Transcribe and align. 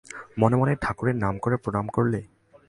মনে 0.39 0.55
মনে 0.55 0.73
ঠাকুরের 0.75 1.15
নাম 1.15 1.33
করে 1.37 1.55
প্রণাম 1.57 1.87
করলে। 1.87 2.19